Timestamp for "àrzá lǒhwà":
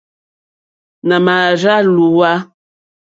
1.49-2.31